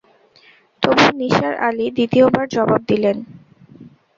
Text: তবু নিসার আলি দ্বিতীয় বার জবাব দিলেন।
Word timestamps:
তবু 0.83 1.05
নিসার 1.19 1.53
আলি 1.67 1.85
দ্বিতীয় 1.97 2.25
বার 2.33 2.45
জবাব 2.53 2.81
দিলেন। 2.89 3.17